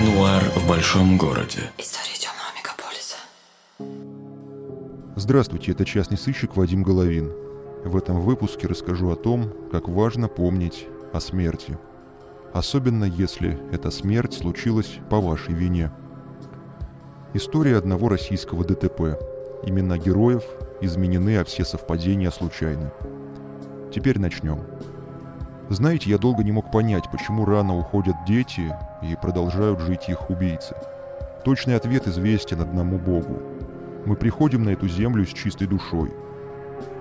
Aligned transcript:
Нуар 0.00 0.42
в 0.56 0.68
большом 0.68 1.16
городе. 1.16 1.70
История 1.78 2.16
темного 2.18 2.48
мегаполиса. 2.58 3.16
Здравствуйте, 5.14 5.70
это 5.70 5.84
частный 5.84 6.18
сыщик 6.18 6.56
Вадим 6.56 6.82
Головин. 6.82 7.32
В 7.84 7.96
этом 7.96 8.20
выпуске 8.20 8.66
расскажу 8.66 9.12
о 9.12 9.16
том, 9.16 9.52
как 9.70 9.88
важно 9.88 10.26
помнить 10.26 10.88
о 11.12 11.20
смерти. 11.20 11.78
Особенно 12.52 13.04
если 13.04 13.60
эта 13.70 13.92
смерть 13.92 14.34
случилась 14.34 14.98
по 15.08 15.20
вашей 15.20 15.54
вине. 15.54 15.92
История 17.32 17.76
одного 17.76 18.08
российского 18.08 18.64
ДТП. 18.64 19.20
Имена 19.62 19.98
героев 19.98 20.42
изменены, 20.80 21.38
а 21.38 21.44
все 21.44 21.64
совпадения 21.64 22.30
случайны. 22.30 22.90
Теперь 23.92 24.18
начнем. 24.18 24.60
Знаете, 25.70 26.10
я 26.10 26.18
долго 26.18 26.44
не 26.44 26.52
мог 26.52 26.70
понять, 26.70 27.10
почему 27.10 27.44
рано 27.44 27.78
уходят 27.78 28.16
дети 28.26 28.74
и 29.02 29.16
продолжают 29.16 29.80
жить 29.80 30.08
их 30.08 30.28
убийцы. 30.28 30.74
Точный 31.44 31.76
ответ 31.76 32.06
известен 32.06 32.60
одному 32.60 32.98
Богу. 32.98 33.40
Мы 34.04 34.16
приходим 34.16 34.64
на 34.64 34.70
эту 34.70 34.88
землю 34.88 35.24
с 35.24 35.32
чистой 35.32 35.66
душой. 35.66 36.12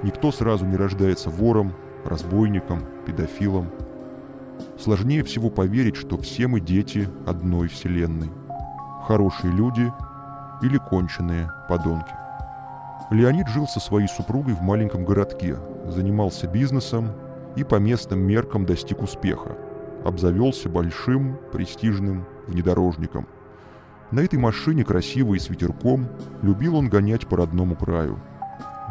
Никто 0.01 0.31
сразу 0.31 0.65
не 0.65 0.77
рождается 0.77 1.29
вором, 1.29 1.73
разбойником, 2.05 2.85
педофилом. 3.05 3.69
Сложнее 4.79 5.23
всего 5.23 5.49
поверить, 5.49 5.95
что 5.95 6.17
все 6.17 6.47
мы 6.47 6.61
дети 6.61 7.09
одной 7.25 7.67
вселенной. 7.67 8.31
Хорошие 9.07 9.51
люди 9.51 9.91
или 10.61 10.77
конченые 10.77 11.51
подонки. 11.67 12.22
Леонид 13.11 13.47
жил 13.47 13.67
со 13.67 13.79
своей 13.79 14.07
супругой 14.07 14.55
в 14.55 14.61
маленьком 14.61 15.05
городке, 15.05 15.57
занимался 15.87 16.47
бизнесом 16.47 17.11
и 17.55 17.63
по 17.63 17.75
местным 17.75 18.19
меркам 18.19 18.65
достиг 18.65 19.01
успеха. 19.01 19.57
Обзавелся 20.03 20.69
большим, 20.69 21.37
престижным 21.51 22.25
внедорожником. 22.47 23.27
На 24.11 24.21
этой 24.21 24.37
машине, 24.37 24.83
красивой 24.83 25.37
и 25.37 25.39
с 25.39 25.49
ветерком, 25.49 26.07
любил 26.41 26.75
он 26.75 26.89
гонять 26.89 27.27
по 27.27 27.37
родному 27.37 27.75
краю. 27.75 28.19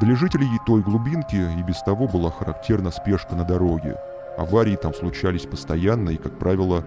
Для 0.00 0.16
жителей 0.16 0.48
той 0.66 0.82
глубинки 0.82 1.36
и 1.36 1.62
без 1.62 1.80
того 1.82 2.08
была 2.08 2.30
характерна 2.30 2.90
спешка 2.90 3.34
на 3.34 3.44
дороге. 3.44 3.96
Аварии 4.38 4.76
там 4.76 4.94
случались 4.94 5.42
постоянно 5.42 6.10
и, 6.10 6.16
как 6.16 6.38
правило, 6.38 6.84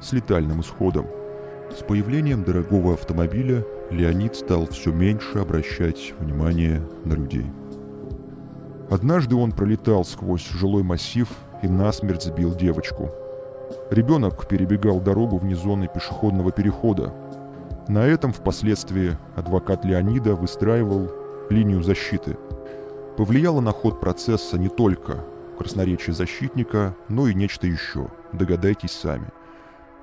с 0.00 0.12
летальным 0.12 0.60
исходом. 0.60 1.06
С 1.70 1.82
появлением 1.82 2.44
дорогого 2.44 2.94
автомобиля 2.94 3.64
Леонид 3.90 4.36
стал 4.36 4.66
все 4.68 4.92
меньше 4.92 5.38
обращать 5.38 6.14
внимание 6.18 6.82
на 7.04 7.14
людей. 7.14 7.46
Однажды 8.90 9.34
он 9.34 9.52
пролетал 9.52 10.04
сквозь 10.04 10.46
жилой 10.48 10.82
массив 10.82 11.28
и 11.62 11.68
насмерть 11.68 12.24
сбил 12.24 12.54
девочку. 12.54 13.10
Ребенок 13.90 14.46
перебегал 14.46 15.00
дорогу 15.00 15.38
вне 15.38 15.56
зоны 15.56 15.88
пешеходного 15.92 16.52
перехода. 16.52 17.12
На 17.88 18.06
этом 18.06 18.32
впоследствии 18.32 19.16
адвокат 19.36 19.84
Леонида 19.84 20.36
выстраивал 20.36 21.10
линию 21.50 21.82
защиты. 21.82 22.36
Повлияло 23.16 23.60
на 23.60 23.72
ход 23.72 24.00
процесса 24.00 24.58
не 24.58 24.68
только 24.68 25.24
красноречие 25.58 26.14
защитника, 26.14 26.94
но 27.08 27.26
и 27.28 27.34
нечто 27.34 27.66
еще. 27.66 28.08
Догадайтесь 28.32 28.92
сами. 28.92 29.26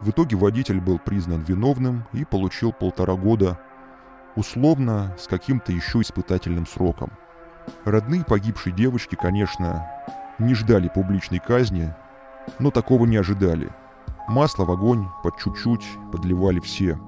В 0.01 0.09
итоге 0.09 0.35
водитель 0.35 0.81
был 0.81 0.97
признан 0.97 1.41
виновным 1.41 2.05
и 2.11 2.25
получил 2.25 2.73
полтора 2.73 3.13
года 3.13 3.59
условно 4.35 5.15
с 5.19 5.27
каким-то 5.27 5.71
еще 5.71 6.01
испытательным 6.01 6.65
сроком. 6.65 7.11
Родные 7.85 8.23
погибшей 8.23 8.71
девочки, 8.71 9.15
конечно, 9.15 9.87
не 10.39 10.55
ждали 10.55 10.87
публичной 10.87 11.39
казни, 11.39 11.93
но 12.57 12.71
такого 12.71 13.05
не 13.05 13.17
ожидали. 13.17 13.69
Масло 14.27 14.65
в 14.65 14.71
огонь 14.71 15.05
под 15.23 15.37
чуть-чуть 15.37 15.85
подливали 16.11 16.59
все. 16.59 16.99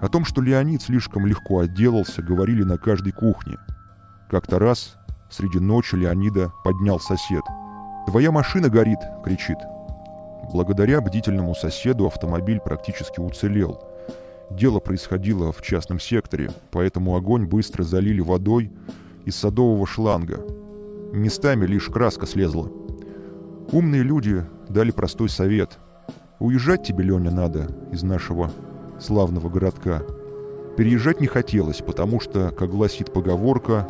О 0.00 0.08
том, 0.08 0.24
что 0.24 0.42
Леонид 0.42 0.82
слишком 0.82 1.26
легко 1.26 1.60
отделался, 1.60 2.22
говорили 2.22 2.64
на 2.64 2.76
каждой 2.76 3.12
кухне. 3.12 3.56
Как-то 4.28 4.58
раз 4.58 4.96
среди 5.30 5.60
ночи 5.60 5.94
Леонида 5.94 6.52
поднял 6.64 6.98
сосед. 6.98 7.44
«Твоя 8.06 8.32
машина 8.32 8.68
горит!»— 8.68 8.98
кричит. 9.24 9.58
Благодаря 10.52 11.00
бдительному 11.00 11.54
соседу 11.54 12.06
автомобиль 12.06 12.60
практически 12.60 13.20
уцелел. 13.20 13.82
Дело 14.50 14.80
происходило 14.80 15.52
в 15.52 15.62
частном 15.62 15.98
секторе, 16.00 16.50
поэтому 16.70 17.16
огонь 17.16 17.46
быстро 17.46 17.84
залили 17.84 18.20
водой, 18.20 18.70
из 19.24 19.36
садового 19.36 19.86
шланга. 19.86 20.44
Местами 21.12 21.66
лишь 21.66 21.86
краска 21.86 22.26
слезла. 22.26 22.70
Умные 23.70 24.02
люди 24.02 24.44
дали 24.68 24.90
простой 24.90 25.28
совет. 25.28 25.78
Уезжать 26.40 26.84
тебе, 26.84 27.04
Леня, 27.04 27.30
надо 27.30 27.68
из 27.92 28.02
нашего 28.02 28.50
славного 28.98 29.48
городка. 29.48 30.02
Переезжать 30.76 31.20
не 31.20 31.26
хотелось, 31.26 31.78
потому 31.78 32.18
что, 32.20 32.50
как 32.50 32.70
гласит 32.70 33.12
поговорка, 33.12 33.86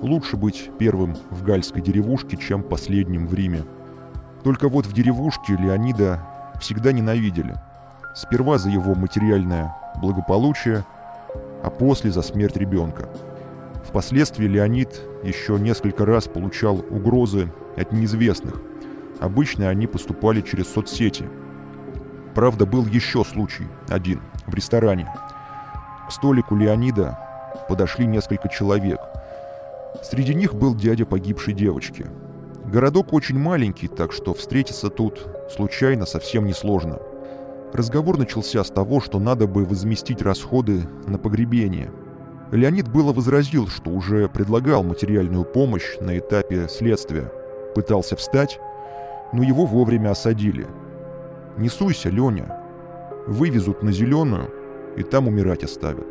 лучше 0.00 0.36
быть 0.36 0.70
первым 0.78 1.16
в 1.30 1.44
гальской 1.44 1.80
деревушке, 1.80 2.36
чем 2.36 2.62
последним 2.62 3.26
в 3.26 3.34
Риме. 3.34 3.62
Только 4.44 4.68
вот 4.68 4.86
в 4.86 4.92
деревушке 4.92 5.56
Леонида 5.56 6.20
всегда 6.60 6.92
ненавидели. 6.92 7.54
Сперва 8.14 8.58
за 8.58 8.70
его 8.70 8.94
материальное 8.94 9.74
благополучие, 10.00 10.84
а 11.62 11.70
после 11.70 12.10
за 12.10 12.22
смерть 12.22 12.56
ребенка– 12.56 13.08
Впоследствии 13.88 14.46
Леонид 14.46 15.00
еще 15.22 15.58
несколько 15.58 16.04
раз 16.04 16.28
получал 16.28 16.84
угрозы 16.90 17.50
от 17.74 17.90
неизвестных. 17.90 18.60
Обычно 19.18 19.70
они 19.70 19.86
поступали 19.86 20.42
через 20.42 20.68
соцсети. 20.70 21.24
Правда, 22.34 22.66
был 22.66 22.84
еще 22.84 23.24
случай, 23.24 23.66
один, 23.88 24.20
в 24.46 24.54
ресторане. 24.54 25.10
К 26.06 26.12
столику 26.12 26.54
Леонида 26.54 27.18
подошли 27.66 28.04
несколько 28.04 28.50
человек. 28.50 29.00
Среди 30.02 30.34
них 30.34 30.54
был 30.54 30.74
дядя 30.74 31.06
погибшей 31.06 31.54
девочки. 31.54 32.04
Городок 32.72 33.12
очень 33.12 33.38
маленький, 33.38 33.88
так 33.88 34.12
что 34.12 34.34
встретиться 34.34 34.90
тут 34.90 35.26
случайно 35.54 36.06
совсем 36.06 36.46
несложно. 36.46 36.98
Разговор 37.72 38.18
начался 38.18 38.62
с 38.64 38.70
того, 38.70 39.00
что 39.00 39.18
надо 39.18 39.46
бы 39.46 39.64
возместить 39.64 40.22
расходы 40.22 40.82
на 41.06 41.18
погребение– 41.18 41.90
Леонид 42.50 42.88
было 42.88 43.12
возразил, 43.12 43.68
что 43.68 43.90
уже 43.90 44.28
предлагал 44.28 44.82
материальную 44.82 45.44
помощь 45.44 45.98
на 46.00 46.18
этапе 46.18 46.66
следствия. 46.68 47.30
Пытался 47.74 48.16
встать, 48.16 48.58
но 49.34 49.42
его 49.42 49.66
вовремя 49.66 50.12
осадили. 50.12 50.66
«Не 51.58 51.68
суйся, 51.68 52.08
Леня. 52.08 52.62
Вывезут 53.26 53.82
на 53.82 53.92
зеленую, 53.92 54.50
и 54.96 55.02
там 55.02 55.28
умирать 55.28 55.62
оставят». 55.62 56.06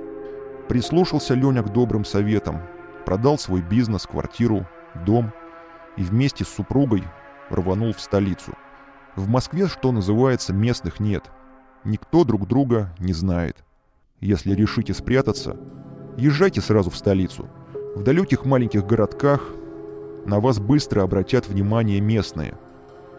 Прислушался 0.67 1.33
Леня 1.33 1.63
к 1.63 1.73
добрым 1.73 2.05
советам, 2.05 2.61
продал 3.05 3.39
свой 3.39 3.61
бизнес, 3.61 4.05
квартиру, 4.05 4.67
дом 5.05 5.33
и 5.97 6.03
вместе 6.03 6.43
с 6.45 6.49
супругой 6.49 7.03
рванул 7.49 7.93
в 7.93 7.99
столицу. 7.99 8.53
В 9.15 9.27
Москве, 9.27 9.67
что 9.67 9.91
называется, 9.91 10.53
местных 10.53 10.99
нет. 10.99 11.23
Никто 11.83 12.23
друг 12.23 12.47
друга 12.47 12.93
не 12.99 13.13
знает. 13.13 13.63
Если 14.19 14.53
решите 14.53 14.93
спрятаться, 14.93 15.57
Езжайте 16.17 16.61
сразу 16.61 16.89
в 16.89 16.97
столицу. 16.97 17.47
В 17.95 18.01
далеких 18.01 18.43
маленьких 18.43 18.83
городках 18.87 19.51
на 20.25 20.39
вас 20.39 20.57
быстро 20.57 21.03
обратят 21.03 21.47
внимание 21.47 22.01
местные. 22.01 22.55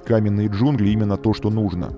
Каменные 0.05 0.49
джунгли 0.49 0.89
именно 0.89 1.17
то, 1.17 1.33
что 1.33 1.49
нужно. 1.49 1.93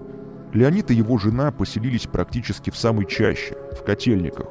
Леонид 0.53 0.91
и 0.91 0.95
его 0.95 1.17
жена 1.17 1.53
поселились 1.53 2.07
практически 2.07 2.69
в 2.69 2.77
самой 2.77 3.07
чаще, 3.07 3.57
в 3.73 3.83
котельниках. 3.83 4.47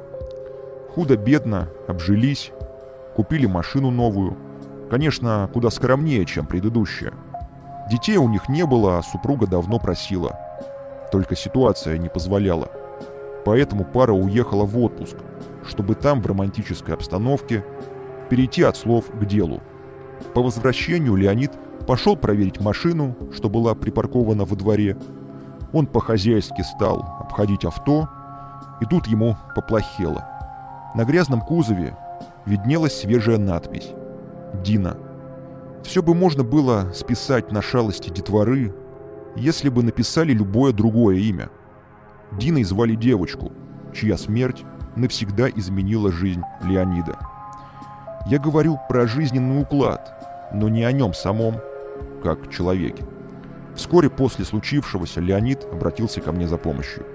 Худо-бедно 0.96 1.70
обжились, 1.88 2.52
купили 3.16 3.46
машину 3.46 3.92
новую. 3.92 4.36
Конечно, 4.90 5.50
куда 5.54 5.70
скромнее, 5.70 6.26
чем 6.26 6.46
предыдущая. 6.46 7.14
Детей 7.90 8.18
у 8.18 8.28
них 8.28 8.50
не 8.50 8.66
было, 8.66 8.98
а 8.98 9.04
супруга 9.04 9.48
давно 9.48 9.80
просила. 9.80 10.38
Только 11.12 11.36
ситуация 11.36 11.98
не 11.98 12.10
позволяла. 12.10 12.70
Поэтому 13.46 13.84
пара 13.84 14.14
уехала 14.14 14.66
в 14.66 14.78
отпуск– 14.78 15.16
чтобы 15.70 15.96
там 15.96 16.22
в 16.22 16.28
романтической 16.28 16.94
обстановке 16.94 17.64
перейти 18.30 18.64
от 18.64 18.78
слов 18.78 19.06
к 19.12 19.26
делу. 19.26 19.62
По 20.34 20.42
возвращению 20.42 21.16
Леонид 21.16 21.52
пошел 21.88 22.16
проверить 22.16 22.60
машину, 22.60 23.16
что 23.34 23.50
была 23.50 23.76
припаркована 23.76 24.46
во 24.46 24.56
дворе. 24.56 24.98
Он 25.72 25.88
по-хозяйски 25.88 26.62
стал 26.62 27.18
обходить 27.20 27.66
авто, 27.66 28.10
и 28.82 28.86
тут 28.86 29.08
ему 29.08 29.38
поплохело. 29.56 30.26
На 30.96 31.06
грязном 31.06 31.42
кузове 31.42 31.96
виднелась 32.46 33.00
свежая 33.00 33.38
надпись 33.38 33.92
«Дина». 34.64 34.98
Все 35.84 36.04
бы 36.04 36.14
можно 36.14 36.44
было 36.44 36.92
списать 36.94 37.52
на 37.52 37.62
шалости 37.62 38.10
детворы, 38.10 38.74
если 39.36 39.70
бы 39.70 39.84
написали 39.84 40.34
любое 40.34 40.74
другое 40.74 41.18
имя. 41.18 41.50
Диной 42.34 42.64
звали 42.64 42.96
девочку, 42.96 43.52
чья 43.94 44.18
смерть 44.18 44.64
навсегда 44.96 45.50
изменила 45.50 46.12
жизнь 46.12 46.42
Леонида. 46.64 47.18
Я 48.28 48.40
говорю 48.40 48.78
про 48.90 49.08
жизненный 49.08 49.62
уклад, 49.62 50.50
но 50.54 50.70
не 50.70 50.84
о 50.84 50.92
нем 50.92 51.14
самом, 51.14 51.56
как 52.24 52.52
человеке. 52.52 53.04
Вскоре 53.76 54.10
после 54.10 54.46
случившегося 54.46 55.22
Леонид 55.22 55.64
обратился 55.72 56.22
ко 56.22 56.32
мне 56.32 56.48
за 56.48 56.58
помощью. 56.58 57.06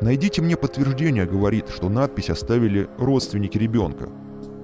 «Найдите 0.00 0.40
мне 0.40 0.56
подтверждение,— 0.56 1.26
говорит,— 1.26 1.68
что 1.74 1.90
надпись 1.90 2.30
оставили 2.30 2.88
родственники 2.96 3.58
ребенка. 3.58 4.08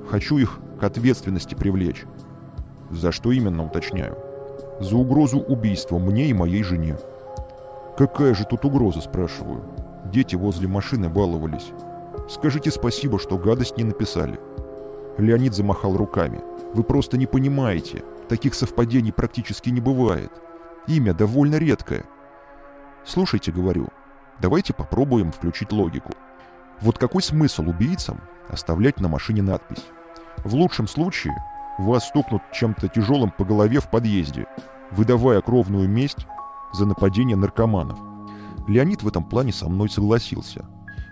Хочу 0.08 0.38
их 0.38 0.58
к 0.78 0.84
ответственности 0.84 1.54
привлечь. 1.54 2.04
За 2.90 3.12
что 3.12 3.32
именно, 3.32 3.64
уточняю. 3.64 4.16
За 4.80 4.96
угрозу 4.96 5.38
убийства 5.38 5.98
мне 5.98 6.26
и 6.26 6.34
моей 6.34 6.62
жене. 6.62 6.98
Какая 7.96 8.34
же 8.34 8.44
тут 8.44 8.64
угроза, 8.64 9.00
спрашиваю. 9.00 9.64
Дети 10.12 10.36
возле 10.36 10.68
машины 10.68 11.08
баловались. 11.08 11.72
Скажите 12.28 12.70
спасибо, 12.70 13.18
что 13.18 13.38
гадость 13.38 13.76
не 13.76 13.84
написали. 13.84 14.38
Леонид 15.18 15.54
замахал 15.54 15.96
руками. 15.96 16.40
Вы 16.74 16.82
просто 16.82 17.16
не 17.16 17.26
понимаете. 17.26 18.02
Таких 18.28 18.54
совпадений 18.54 19.12
практически 19.12 19.70
не 19.70 19.80
бывает. 19.80 20.30
Имя 20.86 21.14
довольно 21.14 21.56
редкое. 21.56 22.04
Слушайте, 23.04 23.50
говорю, 23.50 23.88
давайте 24.40 24.74
попробуем 24.74 25.32
включить 25.32 25.72
логику. 25.72 26.12
Вот 26.80 26.98
какой 26.98 27.22
смысл 27.22 27.70
убийцам 27.70 28.20
оставлять 28.48 29.00
на 29.00 29.08
машине 29.08 29.42
надпись? 29.42 29.84
В 30.44 30.54
лучшем 30.54 30.86
случае 30.86 31.34
вас 31.78 32.08
стукнут 32.08 32.42
чем-то 32.52 32.88
тяжелым 32.88 33.30
по 33.30 33.44
голове 33.44 33.80
в 33.80 33.90
подъезде, 33.90 34.46
выдавая 34.90 35.40
кровную 35.40 35.88
месть 35.88 36.26
за 36.72 36.86
нападение 36.86 37.36
наркоманов. 37.36 37.98
Леонид 38.68 39.02
в 39.02 39.08
этом 39.08 39.24
плане 39.24 39.52
со 39.52 39.68
мной 39.68 39.88
согласился, 39.88 40.64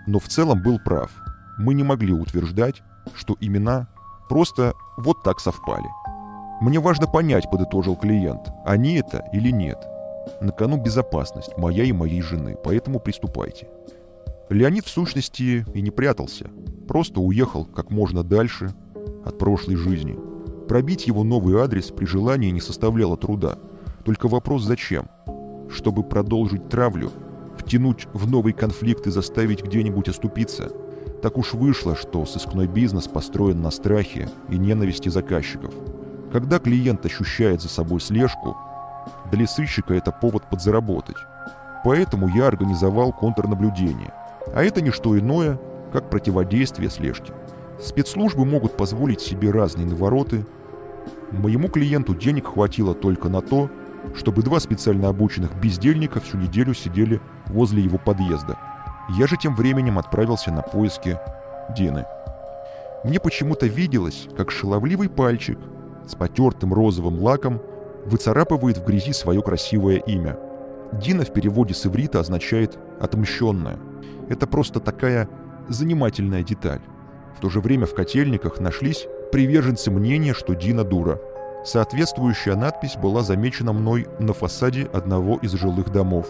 но 0.07 0.19
в 0.19 0.27
целом 0.27 0.61
был 0.61 0.79
прав. 0.79 1.11
Мы 1.57 1.73
не 1.73 1.83
могли 1.83 2.13
утверждать, 2.13 2.81
что 3.13 3.35
имена 3.39 3.87
просто 4.29 4.73
вот 4.97 5.23
так 5.23 5.39
совпали. 5.39 5.87
«Мне 6.61 6.79
важно 6.79 7.07
понять»,— 7.07 7.49
подытожил 7.51 7.95
клиент,— 7.95 8.49
«они 8.65 8.95
это 8.95 9.23
или 9.33 9.51
нет. 9.51 9.77
На 10.41 10.51
кону 10.51 10.77
безопасность 10.77 11.57
моя 11.57 11.83
и 11.83 11.91
моей 11.91 12.21
жены, 12.21 12.55
поэтому 12.63 12.99
приступайте». 12.99 13.67
Леонид 14.49 14.85
в 14.85 14.89
сущности 14.89 15.65
и 15.73 15.81
не 15.81 15.91
прятался, 15.91 16.49
просто 16.87 17.19
уехал 17.19 17.65
как 17.65 17.89
можно 17.89 18.23
дальше 18.23 18.73
от 19.25 19.37
прошлой 19.37 19.75
жизни. 19.75 20.17
Пробить 20.67 21.07
его 21.07 21.23
новый 21.23 21.61
адрес 21.61 21.91
при 21.91 22.05
желании 22.05 22.51
не 22.51 22.61
составляло 22.61 23.17
труда. 23.17 23.57
Только 24.03 24.27
вопрос 24.27 24.63
зачем? 24.63 25.07
Чтобы 25.69 26.03
продолжить 26.03 26.69
травлю? 26.69 27.11
Втянуть 27.57 28.07
в 28.13 28.29
новый 28.29 28.53
конфликт 28.53 29.07
и 29.07 29.11
заставить 29.11 29.63
где-нибудь 29.63 30.09
оступиться? 30.09 30.71
Так 31.21 31.37
уж 31.37 31.53
вышло, 31.53 31.95
что 31.95 32.25
сыскной 32.25 32.67
бизнес 32.67 33.07
построен 33.07 33.61
на 33.61 33.71
страхе 33.71 34.29
и 34.49 34.57
ненависти 34.57 35.09
заказчиков. 35.09 35.73
Когда 36.31 36.59
клиент 36.59 37.05
ощущает 37.05 37.61
за 37.61 37.69
собой 37.69 37.99
слежку, 38.01 38.55
для 39.31 39.47
сыщика 39.47 39.93
это 39.93 40.11
повод 40.11 40.43
подзаработать. 40.49 41.17
Поэтому 41.83 42.27
я 42.27 42.47
организовал 42.47 43.13
контрнаблюдение. 43.13 44.13
А 44.53 44.63
это 44.63 44.81
не 44.81 44.91
что 44.91 45.17
иное, 45.17 45.59
как 45.91 46.09
противодействие 46.09 46.89
слежке. 46.89 47.33
Спецслужбы 47.79 48.45
могут 48.45 48.77
позволить 48.77 49.21
себе 49.21 49.51
разные 49.51 49.85
навороты. 49.85 50.45
Моему 51.31 51.67
клиенту 51.67 52.15
денег 52.15 52.47
хватило 52.47 52.93
только 52.93 53.29
на 53.29 53.41
то, 53.41 53.69
чтобы 54.15 54.43
два 54.43 54.59
специально 54.59 55.09
обученных 55.09 55.59
бездельника 55.59 56.19
всю 56.19 56.37
неделю 56.37 56.73
сидели 56.73 57.19
возле 57.47 57.83
его 57.83 57.97
подъезда. 57.97 58.57
Я 59.09 59.27
же 59.27 59.37
тем 59.37 59.55
временем 59.55 59.99
отправился 59.99 60.51
на 60.51 60.61
поиски 60.61 61.19
Дины. 61.75 62.05
Мне 63.03 63.19
почему-то 63.19 63.67
виделось, 63.67 64.27
как 64.35 64.51
шаловливый 64.51 65.09
пальчик 65.09 65.59
с 66.07 66.15
потертым 66.15 66.73
розовым 66.73 67.19
лаком 67.19 67.61
выцарапывает 68.05 68.77
в 68.77 68.85
грязи 68.85 69.13
свое 69.13 69.41
красивое 69.41 69.97
имя. 69.97 70.37
Дина 70.93 71.23
в 71.23 71.33
переводе 71.33 71.73
с 71.73 71.85
иврита 71.85 72.19
означает 72.19 72.77
«отмщенная». 72.99 73.77
Это 74.29 74.47
просто 74.47 74.79
такая 74.79 75.27
занимательная 75.67 76.43
деталь. 76.43 76.81
В 77.35 77.41
то 77.41 77.49
же 77.49 77.59
время 77.59 77.85
в 77.85 77.93
котельниках 77.93 78.59
нашлись 78.59 79.07
приверженцы 79.31 79.91
мнения, 79.91 80.33
что 80.33 80.53
Дина 80.53 80.83
дура. 80.83 81.19
Соответствующая 81.65 82.55
надпись 82.55 82.95
была 82.95 83.23
замечена 83.23 83.73
мной 83.73 84.07
на 84.19 84.33
фасаде 84.33 84.87
одного 84.93 85.37
из 85.37 85.53
жилых 85.53 85.91
домов. 85.91 86.29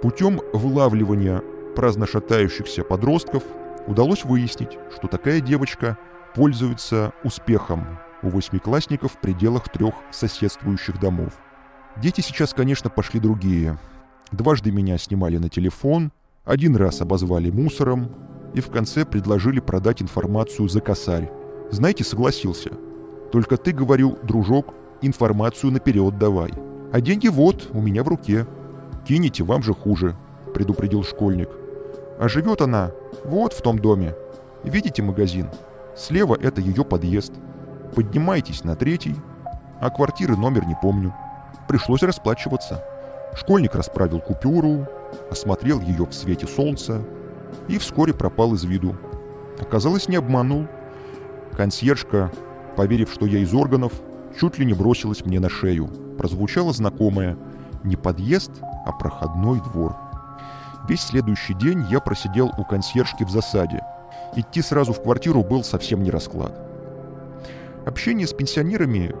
Путем 0.00 0.40
вылавливания 0.52 1.42
праздно 1.74 2.06
шатающихся 2.06 2.84
подростков 2.84 3.42
удалось 3.86 4.24
выяснить, 4.24 4.78
что 4.96 5.08
такая 5.08 5.40
девочка 5.40 5.98
пользуется 6.34 7.12
успехом 7.24 7.98
у 8.22 8.28
восьмиклассников 8.28 9.12
в 9.12 9.20
пределах 9.20 9.68
трех 9.68 9.94
соседствующих 10.10 10.98
домов. 10.98 11.34
Дети 11.96 12.20
сейчас, 12.20 12.54
конечно, 12.54 12.88
пошли 12.88 13.20
другие. 13.20 13.78
Дважды 14.32 14.70
меня 14.70 14.98
снимали 14.98 15.36
на 15.38 15.48
телефон, 15.48 16.12
один 16.44 16.76
раз 16.76 17.00
обозвали 17.00 17.50
мусором, 17.50 18.14
и 18.56 18.60
в 18.60 18.70
конце 18.70 19.04
предложили 19.04 19.60
продать 19.60 20.00
информацию 20.00 20.66
за 20.68 20.80
косарь. 20.80 21.30
Знаете, 21.70 22.04
согласился. 22.04 22.70
Только 23.30 23.58
ты, 23.58 23.70
говорю, 23.70 24.18
дружок, 24.22 24.72
информацию 25.02 25.70
наперед 25.72 26.18
давай. 26.18 26.52
А 26.90 27.02
деньги 27.02 27.28
вот, 27.28 27.68
у 27.74 27.82
меня 27.82 28.02
в 28.02 28.08
руке. 28.08 28.46
Кинете, 29.06 29.44
вам 29.44 29.62
же 29.62 29.74
хуже, 29.74 30.16
предупредил 30.54 31.04
школьник. 31.04 31.50
А 32.18 32.28
живет 32.28 32.62
она 32.62 32.92
вот 33.24 33.52
в 33.52 33.60
том 33.60 33.78
доме. 33.78 34.14
Видите 34.64 35.02
магазин? 35.02 35.48
Слева 35.94 36.34
это 36.40 36.62
ее 36.62 36.82
подъезд. 36.82 37.34
Поднимайтесь 37.94 38.64
на 38.64 38.74
третий, 38.74 39.16
а 39.80 39.90
квартиры 39.90 40.34
номер 40.34 40.64
не 40.64 40.76
помню. 40.80 41.14
Пришлось 41.68 42.02
расплачиваться. 42.02 42.82
Школьник 43.34 43.74
расправил 43.74 44.20
купюру, 44.20 44.86
осмотрел 45.30 45.80
ее 45.80 46.06
в 46.06 46.14
свете 46.14 46.46
солнца, 46.46 47.02
и 47.68 47.78
вскоре 47.78 48.14
пропал 48.14 48.54
из 48.54 48.64
виду. 48.64 48.96
Оказалось, 49.58 50.08
не 50.08 50.16
обманул. 50.16 50.66
Консьержка, 51.56 52.30
поверив, 52.76 53.10
что 53.12 53.26
я 53.26 53.38
из 53.38 53.54
органов, 53.54 53.92
чуть 54.38 54.58
ли 54.58 54.66
не 54.66 54.74
бросилась 54.74 55.24
мне 55.24 55.40
на 55.40 55.48
шею. 55.48 55.88
Прозвучало 56.18 56.72
знакомое 56.72 57.36
«не 57.82 57.96
подъезд, 57.96 58.50
а 58.84 58.92
проходной 58.92 59.60
двор». 59.60 59.96
Весь 60.88 61.00
следующий 61.00 61.54
день 61.54 61.84
я 61.90 62.00
просидел 62.00 62.52
у 62.58 62.64
консьержки 62.64 63.24
в 63.24 63.30
засаде. 63.30 63.80
Идти 64.36 64.62
сразу 64.62 64.92
в 64.92 65.02
квартиру 65.02 65.42
был 65.42 65.64
совсем 65.64 66.02
не 66.02 66.10
расклад. 66.10 66.54
Общение 67.86 68.26
с 68.26 68.32
пенсионерами 68.32 69.14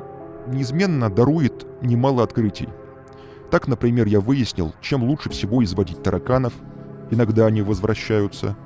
неизменно 0.46 1.10
дарует 1.10 1.66
немало 1.82 2.22
открытий. 2.22 2.68
Так, 3.50 3.68
например, 3.68 4.06
я 4.06 4.20
выяснил, 4.20 4.74
чем 4.80 5.04
лучше 5.04 5.30
всего 5.30 5.64
изводить 5.64 6.02
тараканов– 6.02 6.52
иногда 7.10 7.46
они 7.46 7.62
возвращаются, 7.62 8.56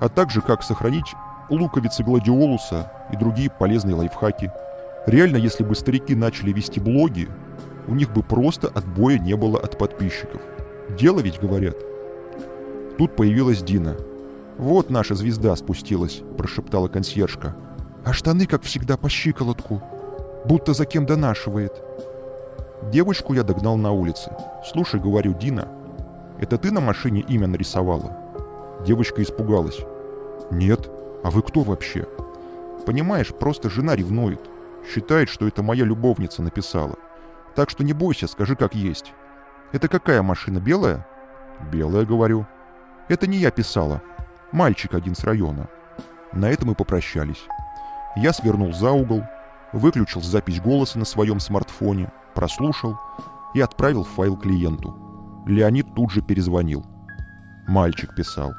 а 0.00 0.08
также 0.08 0.40
как 0.40 0.62
сохранить 0.62 1.14
луковицы 1.48 2.02
гладиолуса 2.02 2.92
и 3.12 3.16
другие 3.16 3.50
полезные 3.50 3.94
лайфхаки. 3.94 4.50
Реально, 5.06 5.36
если 5.36 5.64
бы 5.64 5.74
старики 5.74 6.14
начали 6.14 6.52
вести 6.52 6.80
блоги, 6.80 7.28
у 7.88 7.94
них 7.94 8.12
бы 8.12 8.22
просто 8.22 8.68
отбоя 8.68 9.18
не 9.18 9.34
было 9.34 9.58
от 9.58 9.78
подписчиков. 9.78 10.40
Дело 10.98 11.20
ведь, 11.20 11.40
говорят. 11.40 11.76
Тут 12.98 13.16
появилась 13.16 13.62
Дина. 13.62 13.96
«Вот 14.58 14.90
наша 14.90 15.14
звезда 15.14 15.56
спустилась»,– 15.56 16.22
прошептала 16.38 16.86
консьержка. 16.86 17.56
«А 18.04 18.12
штаны, 18.12 18.46
как 18.46 18.62
всегда, 18.62 18.96
по 18.96 19.08
щиколотку, 19.08 19.82
будто 20.44 20.74
за 20.74 20.84
кем 20.84 21.06
донашивает». 21.06 21.72
Девочку 22.92 23.32
я 23.32 23.42
догнал 23.42 23.76
на 23.76 23.92
улице. 23.92 24.30
«Слушай,— 24.70 25.00
говорю, 25.02 25.32
Дина, 25.34 25.68
это 26.42 26.58
ты 26.58 26.72
на 26.72 26.80
машине 26.80 27.20
имя 27.20 27.46
нарисовала?» 27.46 28.18
Девочка 28.84 29.22
испугалась. 29.22 29.78
«Нет. 30.50 30.90
А 31.22 31.30
вы 31.30 31.40
кто 31.42 31.60
вообще?» 31.60 32.04
«Понимаешь, 32.84 33.32
просто 33.32 33.70
жена 33.70 33.94
ревнует. 33.94 34.40
Считает, 34.92 35.28
что 35.28 35.46
это 35.46 35.62
моя 35.62 35.84
любовница 35.84 36.42
написала. 36.42 36.96
Так 37.54 37.70
что 37.70 37.84
не 37.84 37.92
бойся, 37.92 38.26
скажи 38.26 38.56
как 38.56 38.74
есть. 38.74 39.14
Это 39.70 39.86
какая 39.86 40.20
машина, 40.22 40.58
белая?» 40.58 41.06
«Белая, 41.72 42.04
говорю». 42.04 42.44
«Это 43.06 43.28
не 43.28 43.36
я 43.36 43.52
писала. 43.52 44.02
Мальчик 44.50 44.94
один 44.94 45.14
с 45.14 45.22
района». 45.22 45.68
На 46.32 46.50
этом 46.50 46.72
и 46.72 46.74
попрощались. 46.74 47.44
Я 48.16 48.32
свернул 48.32 48.72
за 48.72 48.90
угол, 48.90 49.22
выключил 49.72 50.22
запись 50.22 50.60
голоса 50.60 50.98
на 50.98 51.04
своем 51.04 51.38
смартфоне, 51.38 52.10
прослушал 52.34 52.98
и 53.54 53.60
отправил 53.60 54.02
файл 54.02 54.36
клиенту. 54.36 55.11
Леонид 55.46 55.94
тут 55.94 56.10
же 56.10 56.22
перезвонил. 56.22 56.84
Мальчик 57.66 58.14
писал. 58.14 58.52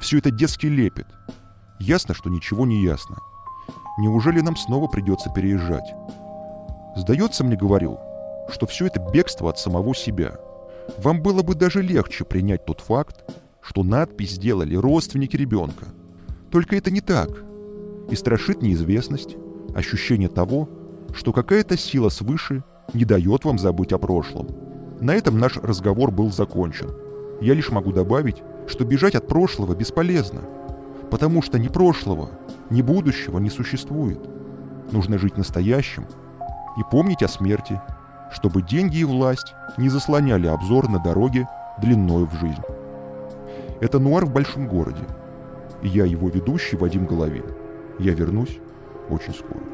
Все 0.00 0.18
это 0.18 0.30
детский 0.30 0.68
лепет. 0.68 1.06
Ясно, 1.78 2.14
что 2.14 2.30
ничего 2.30 2.66
не 2.66 2.82
ясно. 2.82 3.16
Неужели 3.98 4.40
нам 4.40 4.56
снова 4.56 4.86
придется 4.86 5.30
переезжать? 5.30 5.94
Сдается 6.96 7.44
мне, 7.44 7.56
говорю, 7.56 7.98
что 8.48 8.66
все 8.66 8.86
это 8.86 9.00
бегство 9.12 9.50
от 9.50 9.58
самого 9.58 9.94
себя. 9.94 10.38
Вам 10.98 11.22
было 11.22 11.42
бы 11.42 11.54
даже 11.54 11.82
легче 11.82 12.24
принять 12.24 12.64
тот 12.64 12.80
факт, 12.80 13.24
что 13.60 13.82
надпись 13.82 14.32
сделали 14.32 14.74
родственники 14.74 15.36
ребенка. 15.36 15.86
Только 16.50 16.76
это 16.76 16.90
не 16.90 17.00
так. 17.00 17.28
И 18.10 18.16
страшит 18.16 18.62
неизвестность, 18.62 19.36
ощущение 19.74 20.28
того, 20.28 20.68
что 21.14 21.32
какая-то 21.32 21.76
сила 21.76 22.08
свыше 22.08 22.64
не 22.94 23.04
дает 23.04 23.44
вам 23.44 23.58
забыть 23.58 23.92
о 23.92 23.98
прошлом. 23.98 24.48
На 25.02 25.16
этом 25.16 25.36
наш 25.36 25.56
разговор 25.56 26.12
был 26.12 26.30
закончен. 26.30 26.88
Я 27.40 27.54
лишь 27.54 27.72
могу 27.72 27.90
добавить, 27.90 28.40
что 28.68 28.84
бежать 28.84 29.16
от 29.16 29.26
прошлого 29.26 29.74
бесполезно, 29.74 30.42
потому 31.10 31.42
что 31.42 31.58
ни 31.58 31.66
прошлого, 31.66 32.30
ни 32.70 32.82
будущего 32.82 33.40
не 33.40 33.50
существует. 33.50 34.20
Нужно 34.92 35.18
жить 35.18 35.36
настоящим 35.36 36.06
и 36.78 36.82
помнить 36.88 37.24
о 37.24 37.28
смерти, 37.28 37.82
чтобы 38.30 38.62
деньги 38.62 38.98
и 38.98 39.04
власть 39.04 39.54
не 39.76 39.88
заслоняли 39.88 40.46
обзор 40.46 40.88
на 40.88 41.00
дороге 41.00 41.48
длиною 41.80 42.26
в 42.26 42.34
жизнь. 42.34 42.62
Это 43.80 43.98
«Нуар 43.98 44.24
в 44.24 44.32
большом 44.32 44.68
городе». 44.68 45.02
И 45.82 45.88
я 45.88 46.04
его 46.04 46.28
ведущий 46.28 46.76
Вадим 46.76 47.06
Головин. 47.06 47.46
Я 47.98 48.14
вернусь 48.14 48.60
очень 49.10 49.34
скоро. 49.34 49.64